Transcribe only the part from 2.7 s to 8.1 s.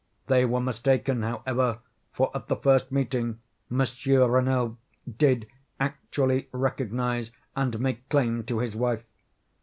meeting, Monsieur Renelle did actually recognize and make